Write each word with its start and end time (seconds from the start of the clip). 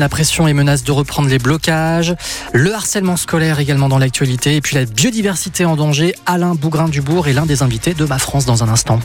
la 0.00 0.08
pression 0.08 0.48
et 0.48 0.52
menace 0.52 0.82
de 0.82 0.92
reprendre 0.92 1.28
les 1.28 1.38
blocages. 1.38 2.16
Le 2.52 2.74
harcèlement 2.74 3.16
scolaire 3.16 3.60
également 3.60 3.88
dans 3.88 3.98
l'actualité. 3.98 4.56
Et 4.56 4.60
puis 4.60 4.74
la 4.74 4.84
biodiversité 4.84 5.64
en 5.64 5.76
danger. 5.76 6.14
Alain 6.26 6.54
Bougrain-Dubourg 6.54 7.28
est 7.28 7.32
l'un 7.32 7.46
des 7.46 7.62
invités 7.62 7.94
de 7.94 8.04
Ma 8.04 8.18
France 8.18 8.46
dans 8.46 8.64
un 8.64 8.68
instant. 8.68 8.98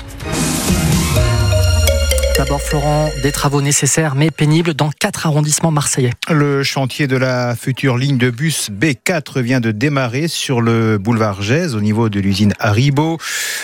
D'abord, 2.45 2.61
Florent, 2.61 3.09
des 3.23 3.31
travaux 3.31 3.59
nécessaires 3.59 4.13
mais 4.13 4.29
pénibles 4.29 4.75
dans 4.75 4.91
quatre 4.91 5.25
arrondissements 5.25 5.71
marseillais. 5.71 6.11
Le 6.29 6.61
chantier 6.61 7.07
de 7.07 7.17
la 7.17 7.55
future 7.55 7.97
ligne 7.97 8.19
de 8.19 8.29
bus 8.29 8.69
B4 8.69 9.41
vient 9.41 9.59
de 9.59 9.71
démarrer 9.71 10.27
sur 10.27 10.61
le 10.61 10.99
boulevard 10.99 11.41
Gèze 11.41 11.73
au 11.73 11.81
niveau 11.81 12.07
de 12.07 12.19
l'usine 12.19 12.53
Haribo. 12.59 13.17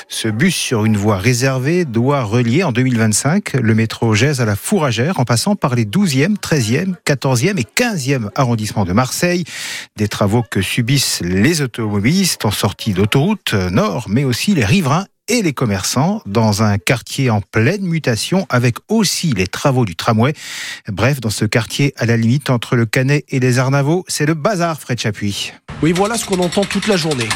Ce 0.08 0.28
bus 0.28 0.56
sur 0.56 0.84
une 0.86 0.98
voie 0.98 1.18
réservée 1.18 1.86
doit 1.86 2.24
relier 2.24 2.64
en 2.64 2.72
2025 2.72 3.54
le 3.54 3.76
métro 3.76 4.16
Gèze 4.16 4.42
à 4.42 4.46
la 4.46 4.56
Fourragère 4.56 5.20
en 5.20 5.26
passant 5.26 5.56
par 5.56 5.76
les 5.76 5.86
12e, 5.86 6.38
13e, 6.38 6.96
14e 7.06 7.60
et 7.60 7.68
15e 7.80 8.30
arrondissements 8.34 8.86
de 8.86 8.94
Marseille. 8.94 9.44
Des 9.96 10.08
travaux 10.08 10.44
que 10.50 10.64
subissent 10.64 11.22
les 11.24 11.62
automobilistes 11.62 12.46
en 12.46 12.52
sortie 12.52 12.94
d'autoroute 12.94 13.54
nord 13.54 14.08
mais 14.10 14.24
aussi 14.24 14.56
les 14.56 14.66
riverains 14.66 15.06
et 15.28 15.42
les 15.42 15.54
commerçants 15.54 16.22
dans 16.26 16.64
un 16.64 16.78
quartier 16.78 17.30
en 17.30 17.42
pleine 17.42 17.84
mutation 17.84 18.46
avec 18.50 18.78
aussi 18.88 19.34
les 19.34 19.48
travaux 19.48 19.86
du 19.86 19.96
tramway. 19.96 20.34
Bref, 20.88 21.20
dans 21.20 21.30
ce 21.30 21.46
quartier 21.46 21.94
à 21.98 22.06
la 22.06 22.18
limite 22.18 22.50
entre 22.50 22.76
le 22.76 22.86
Canet 22.86 23.26
et 23.30 23.40
les 23.40 23.60
Arnavaux, 23.60 24.04
c'est 24.08 24.26
le 24.26 24.34
bazar, 24.34 24.80
Fred 24.80 25.00
Chapuis. 25.00 25.54
Oui, 25.82 25.94
voilà 25.94 26.18
ce 26.18 26.26
qu'on 26.26 26.40
entend 26.40 26.64
toute 26.64 26.88
la 26.88 26.98
journée. 26.98 27.30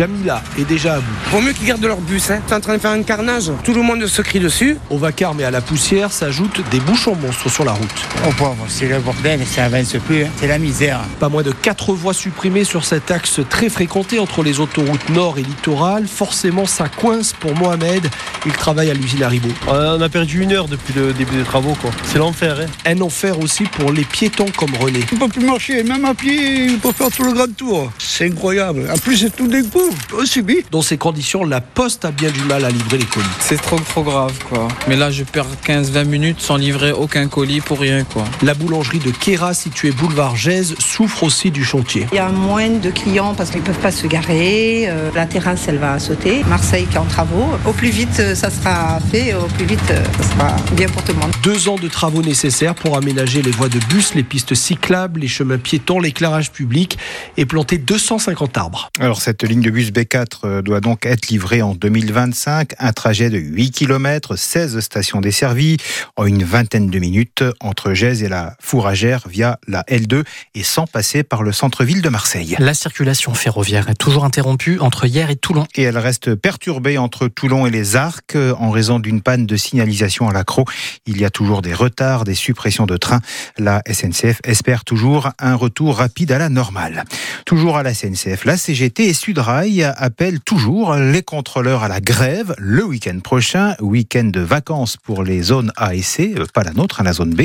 Jamila 0.00 0.42
est 0.58 0.64
déjà 0.64 0.94
à 0.94 0.96
bout. 0.96 1.04
Vaut 1.30 1.42
mieux 1.42 1.52
qu'ils 1.52 1.66
gardent 1.66 1.84
leur 1.84 2.00
bus, 2.00 2.30
hein. 2.30 2.40
C'est 2.46 2.54
en 2.54 2.60
train 2.60 2.76
de 2.76 2.80
faire 2.80 2.92
un 2.92 3.02
carnage. 3.02 3.52
Tout 3.62 3.74
le 3.74 3.82
monde 3.82 4.06
se 4.06 4.22
crie 4.22 4.40
dessus. 4.40 4.78
Au 4.88 4.96
vacarme 4.96 5.42
et 5.42 5.44
à 5.44 5.50
la 5.50 5.60
poussière 5.60 6.10
s'ajoutent 6.10 6.62
des 6.70 6.80
bouchons 6.80 7.14
monstres 7.16 7.50
sur 7.50 7.66
la 7.66 7.72
route. 7.72 8.08
Oh 8.26 8.30
pauvre, 8.38 8.64
c'est 8.66 8.88
le 8.88 8.98
bordel, 9.00 9.46
ça 9.46 9.66
avance 9.66 9.94
plus, 10.06 10.24
hein. 10.24 10.28
c'est 10.38 10.46
la 10.46 10.56
misère. 10.56 11.00
Pas 11.18 11.28
moins 11.28 11.42
de 11.42 11.52
4 11.52 11.92
voies 11.92 12.14
supprimées 12.14 12.64
sur 12.64 12.86
cet 12.86 13.10
axe 13.10 13.40
très 13.50 13.68
fréquenté 13.68 14.18
entre 14.18 14.42
les 14.42 14.58
autoroutes 14.58 15.10
nord 15.10 15.38
et 15.38 15.42
littoral. 15.42 16.06
Forcément, 16.08 16.64
ça 16.64 16.88
coince 16.88 17.34
pour 17.34 17.54
Mohamed. 17.54 18.08
Il 18.46 18.52
travaille 18.52 18.90
à 18.90 18.94
l'usine 18.94 19.22
Haribo. 19.22 19.50
On 19.68 20.00
a 20.00 20.08
perdu 20.08 20.40
une 20.40 20.52
heure 20.54 20.68
depuis 20.68 20.94
le 20.94 21.12
début 21.12 21.36
des 21.36 21.44
travaux, 21.44 21.76
quoi. 21.78 21.90
C'est 22.04 22.18
l'enfer, 22.18 22.56
hein. 22.58 22.70
Un 22.86 23.02
enfer 23.02 23.38
aussi 23.38 23.64
pour 23.64 23.92
les 23.92 24.04
piétons 24.04 24.46
comme 24.56 24.74
René. 24.76 25.00
On 25.12 25.16
peut 25.16 25.28
plus 25.28 25.44
marcher, 25.44 25.82
même 25.82 26.06
à 26.06 26.14
pied, 26.14 26.70
on 26.74 26.78
peut 26.78 26.92
faire 26.92 27.10
tout 27.10 27.24
le 27.24 27.34
grand 27.34 27.54
tour. 27.54 27.92
C'est 27.98 28.24
incroyable. 28.28 28.88
En 28.90 28.96
plus, 28.96 29.18
c'est 29.18 29.36
tout 29.36 29.46
d'un 29.46 29.62
coup. 29.62 29.89
Subit. 30.24 30.64
Dans 30.70 30.82
ces 30.82 30.96
conditions, 30.96 31.44
la 31.44 31.60
Poste 31.60 32.04
a 32.04 32.12
bien 32.12 32.30
du 32.30 32.42
mal 32.42 32.64
à 32.64 32.70
livrer 32.70 32.98
les 32.98 33.04
colis. 33.04 33.26
C'est 33.40 33.60
trop 33.60 33.78
trop 33.80 34.02
grave 34.02 34.38
quoi. 34.48 34.68
Mais 34.86 34.94
là 34.94 35.10
je 35.10 35.24
perds 35.24 35.46
15-20 35.66 36.04
minutes 36.04 36.40
sans 36.40 36.56
livrer 36.56 36.92
aucun 36.92 37.26
colis 37.26 37.60
pour 37.60 37.80
rien 37.80 38.04
quoi. 38.04 38.24
La 38.42 38.54
boulangerie 38.54 38.98
de 38.98 39.10
Kera, 39.10 39.54
située 39.54 39.90
boulevard 39.90 40.36
Gèze, 40.36 40.76
souffre 40.78 41.24
aussi 41.24 41.50
du 41.50 41.64
chantier. 41.64 42.06
Il 42.12 42.16
y 42.16 42.18
a 42.18 42.28
moins 42.28 42.68
de 42.68 42.90
clients 42.90 43.34
parce 43.34 43.50
qu'ils 43.50 43.60
ne 43.60 43.66
peuvent 43.66 43.80
pas 43.80 43.90
se 43.90 44.06
garer. 44.06 44.84
Euh, 44.88 45.10
la 45.14 45.26
terrasse 45.26 45.66
elle 45.66 45.78
va 45.78 45.98
sauter. 45.98 46.44
Marseille 46.44 46.86
qui 46.86 46.96
est 46.96 47.00
en 47.00 47.06
travaux. 47.06 47.46
Au 47.66 47.72
plus 47.72 47.90
vite 47.90 48.20
euh, 48.20 48.34
ça 48.34 48.50
sera 48.50 49.00
fait, 49.10 49.34
au 49.34 49.46
plus 49.46 49.64
vite 49.64 49.80
euh, 49.90 50.04
ça 50.18 50.28
sera 50.28 50.56
bien 50.76 50.88
pour 50.88 51.02
tout 51.02 51.12
le 51.12 51.18
monde. 51.18 51.32
Deux 51.42 51.68
ans 51.68 51.76
de 51.76 51.88
travaux 51.88 52.22
nécessaires 52.22 52.74
pour 52.74 52.96
aménager 52.96 53.42
les 53.42 53.50
voies 53.50 53.68
de 53.68 53.80
bus, 53.88 54.14
les 54.14 54.22
pistes 54.22 54.54
cyclables, 54.54 55.20
les 55.20 55.28
chemins 55.28 55.58
piétons, 55.58 55.98
l'éclairage 55.98 56.52
public 56.52 56.98
et 57.36 57.46
planter 57.46 57.78
250 57.78 58.58
arbres. 58.58 58.90
Alors 59.00 59.22
cette 59.22 59.42
ligne 59.42 59.62
de 59.62 59.70
bus 59.70 59.79
B4 59.88 60.26
euh, 60.44 60.62
doit 60.62 60.80
donc 60.80 61.06
être 61.06 61.28
livrée 61.28 61.62
en 61.62 61.74
2025. 61.74 62.72
Un 62.78 62.92
trajet 62.92 63.30
de 63.30 63.38
8 63.38 63.70
km, 63.70 64.36
16 64.36 64.80
stations 64.80 65.20
desservies 65.20 65.78
en 66.16 66.26
une 66.26 66.44
vingtaine 66.44 66.90
de 66.90 66.98
minutes 66.98 67.42
entre 67.60 67.94
Gèze 67.94 68.22
et 68.22 68.28
la 68.28 68.54
Fourragère 68.60 69.26
via 69.28 69.58
la 69.66 69.82
L2 69.84 70.24
et 70.54 70.62
sans 70.62 70.86
passer 70.86 71.22
par 71.22 71.42
le 71.42 71.52
centre-ville 71.52 72.02
de 72.02 72.08
Marseille. 72.08 72.56
La 72.58 72.74
circulation 72.74 73.34
ferroviaire 73.34 73.88
est 73.88 73.94
toujours 73.94 74.24
interrompue 74.24 74.78
entre 74.80 75.06
hier 75.06 75.30
et 75.30 75.36
Toulon. 75.36 75.66
Et 75.74 75.82
elle 75.82 75.98
reste 75.98 76.34
perturbée 76.34 76.98
entre 76.98 77.28
Toulon 77.28 77.66
et 77.66 77.70
les 77.70 77.96
Arcs 77.96 78.36
en 78.58 78.70
raison 78.70 78.98
d'une 78.98 79.22
panne 79.22 79.46
de 79.46 79.56
signalisation 79.56 80.28
à 80.28 80.32
l'accro. 80.32 80.64
Il 81.06 81.18
y 81.18 81.24
a 81.24 81.30
toujours 81.30 81.62
des 81.62 81.74
retards, 81.74 82.24
des 82.24 82.34
suppressions 82.34 82.86
de 82.86 82.96
trains. 82.96 83.20
La 83.58 83.82
SNCF 83.90 84.40
espère 84.44 84.84
toujours 84.84 85.30
un 85.38 85.54
retour 85.54 85.96
rapide 85.96 86.32
à 86.32 86.38
la 86.38 86.48
normale. 86.48 87.04
Toujours 87.46 87.76
à 87.76 87.82
la 87.82 87.94
SNCF, 87.94 88.44
la 88.44 88.56
CGT 88.56 89.06
et 89.06 89.14
Appellent 89.60 90.40
toujours 90.40 90.94
les 90.94 91.22
contrôleurs 91.22 91.82
à 91.82 91.88
la 91.88 92.00
grève 92.00 92.54
le 92.56 92.82
week-end 92.82 93.18
prochain, 93.20 93.76
week-end 93.80 94.24
de 94.24 94.40
vacances 94.40 94.96
pour 94.96 95.22
les 95.22 95.42
zones 95.42 95.70
A 95.76 95.94
et 95.94 96.00
C, 96.00 96.34
euh, 96.38 96.46
pas 96.54 96.62
la 96.62 96.72
nôtre, 96.72 97.00
hein, 97.00 97.04
la 97.04 97.12
zone 97.12 97.34
B. 97.34 97.42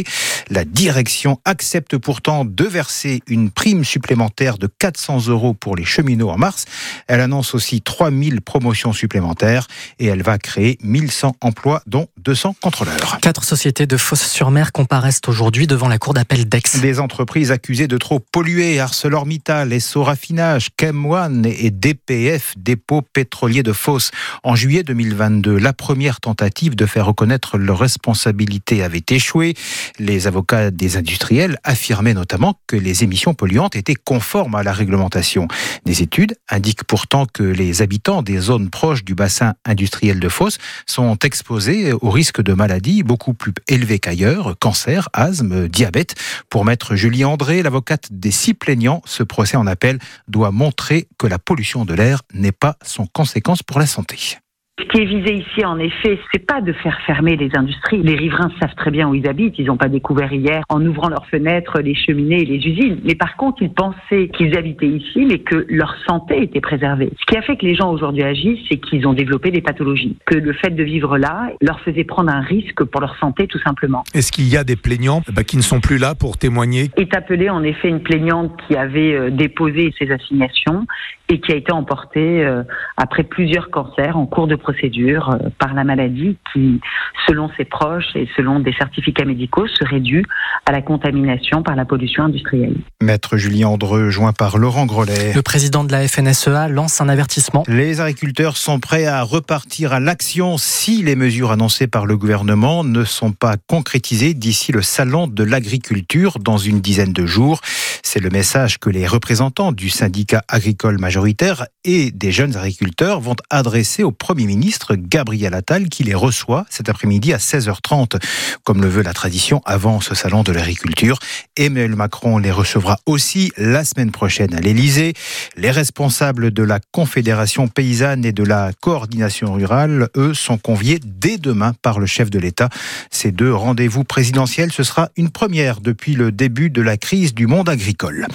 La 0.50 0.64
direction 0.64 1.42
accepte 1.44 1.98
pourtant 1.98 2.46
de 2.46 2.64
verser 2.64 3.22
une 3.28 3.52
prime 3.52 3.84
supplémentaire 3.84 4.58
de 4.58 4.68
400 4.68 5.28
euros 5.28 5.54
pour 5.54 5.76
les 5.76 5.84
cheminots 5.84 6.30
en 6.30 6.38
mars. 6.38 6.64
Elle 7.08 7.20
annonce 7.20 7.54
aussi 7.54 7.82
3000 7.82 8.40
promotions 8.40 8.94
supplémentaires 8.94 9.68
et 10.00 10.06
elle 10.06 10.24
va 10.24 10.38
créer 10.38 10.78
1100 10.84 11.36
emplois, 11.42 11.82
dont 11.86 12.08
200 12.24 12.56
contrôleurs. 12.62 13.18
Quatre 13.22 13.44
sociétés 13.44 13.88
de 13.88 13.98
Fosse-sur-Mer 13.98 14.72
comparaissent 14.72 15.20
aujourd'hui 15.28 15.68
devant 15.68 15.90
la 15.90 15.98
cour 15.98 16.14
d'appel 16.14 16.48
d'Aix. 16.48 16.62
Des 16.82 17.02
entreprises 17.02 17.52
accusées 17.52 17.88
de 17.88 17.98
trop 17.98 18.20
polluer, 18.20 18.80
ArcelorMittal, 18.80 19.74
Esso 19.74 20.02
Raffinage, 20.02 20.70
Chem1 20.80 21.46
et 21.46 21.72
DPF, 22.06 22.54
dépôt 22.58 23.02
pétrolier 23.02 23.64
de 23.64 23.74
Fosse. 23.74 24.12
En 24.44 24.56
juillet 24.56 24.84
2022, 24.84 25.58
la 25.58 25.74
première 25.74 26.20
tentative 26.20 26.76
de 26.76 26.86
faire 26.86 27.08
reconnaître 27.08 27.58
leur 27.58 27.80
responsabilité 27.80 28.84
avait 28.84 29.04
échoué. 29.10 29.56
Les 29.98 30.28
avocats 30.28 30.72
des 30.72 30.98
industriels 30.98 31.58
affirmaient 31.64 32.14
notamment 32.14 32.60
que 32.68 32.76
les 32.76 33.04
émissions 33.04 33.34
polluantes 33.34 33.76
étaient 33.76 33.96
conformes 33.96 34.56
à 34.56 34.64
la 34.64 34.72
réglementation. 34.72 35.48
Des 35.86 36.04
études 36.04 36.36
indiquent 36.50 36.84
pourtant 36.84 37.26
que 37.26 37.44
les 37.44 37.82
habitants 37.82 38.22
des 38.22 38.38
zones 38.38 38.70
proches 38.70 39.04
du 39.04 39.16
bassin 39.16 39.56
industriel 39.66 40.20
de 40.20 40.30
Fosse 40.30 40.60
sont 40.86 41.18
exposés 41.20 41.92
au 41.94 42.12
risque 42.12 42.42
de 42.42 42.54
maladies 42.54 43.04
beaucoup 43.04 43.34
plus 43.34 43.54
élevées 43.68 44.00
qu'ailleurs, 44.00 44.56
cancer, 44.60 45.10
asthme, 45.14 45.68
diabète. 45.68 46.16
Pour 46.50 46.66
maître 46.66 46.96
Julie 46.96 47.26
André, 47.26 47.64
l'avocate 47.64 48.10
des 48.12 48.32
six 48.32 48.54
plaignants, 48.54 49.02
ce 49.06 49.24
procès 49.24 49.58
en 49.58 49.66
appel 49.66 49.98
doit 50.28 50.52
montrer 50.52 51.08
que 51.18 51.28
la 51.28 51.40
pollution 51.40 51.86
de 51.86 51.95
n'est 52.34 52.52
pas 52.52 52.78
sans 52.84 53.06
conséquence 53.08 53.64
pour 53.64 53.80
la 53.80 53.88
santé. 53.88 54.38
Ce 54.78 54.84
qui 54.88 55.04
est 55.04 55.06
visé 55.06 55.36
ici, 55.36 55.64
en 55.64 55.80
effet, 55.80 56.20
c'est 56.34 56.46
pas 56.46 56.60
de 56.60 56.74
faire 56.74 57.00
fermer 57.06 57.38
les 57.38 57.50
industries. 57.56 58.04
Les 58.04 58.16
riverains 58.16 58.52
savent 58.60 58.76
très 58.76 58.92
bien 58.92 59.08
où 59.08 59.16
ils 59.16 59.26
habitent. 59.26 59.58
Ils 59.58 59.68
n'ont 59.68 59.78
pas 59.78 59.88
découvert 59.88 60.34
hier, 60.34 60.64
en 60.68 60.86
ouvrant 60.86 61.08
leurs 61.08 61.26
fenêtres, 61.28 61.80
les 61.80 61.96
cheminées 61.96 62.42
et 62.42 62.46
les 62.46 62.58
usines. 62.58 63.00
Mais 63.06 63.16
par 63.16 63.38
contre, 63.38 63.62
ils 63.62 63.72
pensaient 63.72 64.28
qu'ils 64.36 64.58
habitaient 64.58 64.90
ici, 64.90 65.26
mais 65.30 65.40
que 65.40 65.66
leur 65.70 65.96
santé 66.06 66.44
était 66.44 66.60
préservée. 66.60 67.10
Ce 67.18 67.26
qui 67.26 67.38
a 67.38 67.42
fait 67.42 67.56
que 67.56 67.66
les 67.66 67.74
gens 67.76 67.90
aujourd'hui 67.90 68.24
agissent, 68.24 68.60
c'est 68.70 68.76
qu'ils 68.76 69.08
ont 69.08 69.14
développé 69.14 69.50
des 69.50 69.62
pathologies. 69.62 70.18
Que 70.26 70.36
le 70.36 70.52
fait 70.52 70.72
de 70.72 70.84
vivre 70.84 71.18
là 71.18 71.52
leur 71.62 71.80
faisait 71.80 72.04
prendre 72.04 72.34
un 72.34 72.42
risque 72.42 72.84
pour 72.84 73.00
leur 73.00 73.18
santé, 73.18 73.48
tout 73.48 73.60
simplement. 73.60 74.04
Est-ce 74.14 74.34
qu'il 74.34 74.50
y 74.50 74.58
a 74.58 74.66
des 74.66 74.76
plaignants 74.76 75.22
bah, 75.34 75.46
qui 75.46 75.56
ne 75.56 75.62
sont 75.62 75.80
plus 75.80 76.00
là 76.00 76.16
pour 76.16 76.38
témoigner? 76.38 76.90
Est 76.98 77.16
appelée 77.16 77.50
en 77.50 77.64
effet 77.64 77.88
une 77.88 78.04
plaignante 78.04 78.52
qui 78.68 78.76
avait 78.76 79.14
euh, 79.14 79.30
déposé 79.30 79.94
ses 79.98 80.12
assignations 80.12 80.86
et 81.30 81.40
qui 81.40 81.54
a 81.54 81.56
été 81.56 81.72
emportée 81.72 82.46
euh, 82.46 82.64
après 82.98 83.24
plusieurs 83.24 83.72
cancers 83.72 84.18
en 84.18 84.26
cours 84.26 84.48
de 84.48 84.56
procédure 84.66 85.30
euh, 85.30 85.50
par 85.60 85.74
la 85.74 85.84
maladie 85.84 86.38
qui, 86.52 86.82
selon 87.28 87.50
ses 87.56 87.66
proches 87.66 88.16
et 88.16 88.28
selon 88.36 88.60
des 88.60 88.74
certificats 88.74 89.26
médicaux, 89.26 89.68
serait 89.68 90.00
due 90.00 90.26
à 90.66 90.72
la 90.72 90.82
contamination 90.82 91.62
par 91.62 91.76
la 91.76 91.86
pollution 91.86 92.24
industrielle. 92.24 92.76
Maître 93.02 93.38
Julien 93.38 93.68
Andreux, 93.68 94.10
joint 94.10 94.34
par 94.34 94.58
Laurent 94.58 94.86
Grelet. 94.86 95.34
Le 95.34 95.42
président 95.44 95.84
de 95.84 95.92
la 95.92 96.08
FNSEA 96.08 96.68
lance 96.68 97.00
un 97.00 97.10
avertissement. 97.10 97.64
Les 97.68 98.02
agriculteurs 98.02 98.58
sont 98.58 98.80
prêts 98.80 99.06
à 99.06 99.22
repartir 99.22 99.94
à 99.94 100.00
l'action 100.00 100.58
si 100.58 101.04
les 101.04 101.16
mesures 101.16 101.52
annoncées 101.52 101.88
par 101.88 102.06
le 102.08 102.18
gouvernement 102.18 102.84
ne 102.84 103.04
sont 103.04 103.32
pas 103.32 103.56
concrétisées 103.68 104.34
d'ici 104.34 104.72
le 104.72 104.82
salon 104.82 105.28
de 105.28 105.44
l'agriculture 105.44 106.40
dans 106.40 106.58
une 106.58 106.82
dizaine 106.82 107.14
de 107.14 107.26
jours. 107.26 107.60
C'est 108.04 108.20
le 108.20 108.30
message 108.30 108.80
que 108.80 108.90
les 108.90 109.06
représentants 109.06 109.72
du 109.72 109.90
syndicat 109.90 110.42
agricole 110.48 111.00
majoritaire 111.00 111.66
et 111.84 112.12
des 112.12 112.32
jeunes 112.32 112.56
agriculteurs 112.58 113.20
vont 113.20 113.36
adresser 113.50 114.04
au 114.04 114.12
Premier 114.12 114.46
ministre 114.46 114.55
Gabriel 114.96 115.54
Attal 115.54 115.90
qui 115.90 116.04
les 116.04 116.14
reçoit 116.14 116.66
cet 116.70 116.90
après-midi 116.90 117.34
à 117.34 117.38
16h30 117.38 118.22
comme 118.64 118.82
le 118.82 118.88
veut 118.88 119.04
la 119.04 119.14
tradition 119.14 119.62
avant 119.66 120.02
ce 120.02 120.16
salon 120.16 120.44
de 120.44 120.52
l'agriculture. 120.52 121.20
Emmanuel 121.58 121.96
Macron 121.96 122.38
les 122.38 122.52
recevra 122.52 123.00
aussi 123.06 123.52
la 123.58 123.84
semaine 123.84 124.12
prochaine 124.12 124.54
à 124.54 124.60
l'Elysée. 124.60 125.14
Les 125.56 125.72
responsables 125.72 126.52
de 126.52 126.64
la 126.64 126.80
Confédération 126.92 127.68
paysanne 127.68 128.26
et 128.26 128.32
de 128.32 128.44
la 128.44 128.72
coordination 128.80 129.54
rurale, 129.54 130.10
eux, 130.16 130.34
sont 130.34 130.58
conviés 130.58 131.00
dès 131.04 131.38
demain 131.38 131.74
par 131.82 132.00
le 132.00 132.06
chef 132.06 132.30
de 132.30 132.40
l'État. 132.40 132.70
Ces 133.12 133.32
deux 133.32 133.54
rendez-vous 133.54 134.04
présidentiels, 134.04 134.72
ce 134.72 134.84
sera 134.84 135.10
une 135.16 135.30
première 135.30 135.82
depuis 135.82 136.16
le 136.16 136.32
début 136.32 136.70
de 136.70 136.82
la 136.82 136.98
crise 136.98 137.34
du 137.34 137.48
monde 137.48 137.70
agricole. 137.70 138.28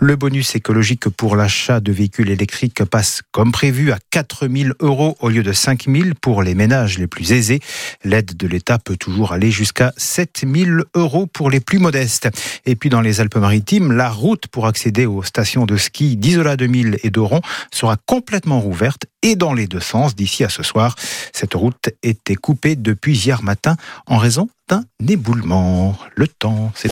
Le 0.00 0.14
bonus 0.14 0.54
écologique 0.54 1.08
pour 1.08 1.34
l'achat 1.34 1.80
de 1.80 1.90
véhicules 1.90 2.30
électriques 2.30 2.84
passe 2.84 3.22
comme 3.32 3.50
prévu 3.50 3.90
à 3.90 3.98
4 4.10 4.48
000 4.48 4.70
euros 4.80 5.16
au 5.20 5.28
lieu 5.28 5.42
de 5.42 5.52
5 5.52 5.67
5 5.68 5.84
000 5.86 6.08
pour 6.22 6.42
les 6.42 6.54
ménages 6.54 6.98
les 6.98 7.06
plus 7.06 7.32
aisés. 7.32 7.60
L'aide 8.02 8.34
de 8.38 8.46
l'État 8.46 8.78
peut 8.78 8.96
toujours 8.96 9.32
aller 9.32 9.50
jusqu'à 9.50 9.92
7 9.98 10.46
000 10.50 10.80
euros 10.94 11.26
pour 11.26 11.50
les 11.50 11.60
plus 11.60 11.78
modestes. 11.78 12.30
Et 12.64 12.74
puis 12.74 12.88
dans 12.88 13.02
les 13.02 13.20
Alpes-Maritimes, 13.20 13.92
la 13.92 14.08
route 14.08 14.46
pour 14.46 14.66
accéder 14.66 15.04
aux 15.04 15.22
stations 15.22 15.66
de 15.66 15.76
ski 15.76 16.16
d'Isola 16.16 16.56
2000 16.56 17.00
et 17.02 17.10
d'Oron 17.10 17.42
sera 17.70 17.98
complètement 18.06 18.60
rouverte 18.60 19.04
et 19.20 19.36
dans 19.36 19.52
les 19.52 19.66
deux 19.66 19.80
sens 19.80 20.16
d'ici 20.16 20.42
à 20.42 20.48
ce 20.48 20.62
soir. 20.62 20.96
Cette 21.34 21.52
route 21.52 21.90
était 22.02 22.36
coupée 22.36 22.74
depuis 22.74 23.14
hier 23.14 23.42
matin 23.42 23.76
en 24.06 24.16
raison 24.16 24.48
d'un 24.68 24.84
éboulement. 25.06 25.98
Le 26.14 26.28
temps, 26.28 26.72
c'est 26.74 26.86